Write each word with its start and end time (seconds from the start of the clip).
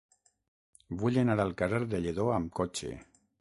Vull 1.03 1.19
anar 1.23 1.35
al 1.43 1.53
carrer 1.59 1.83
de 1.93 2.01
Lledó 2.07 2.27
amb 2.39 2.51
cotxe. 2.63 2.93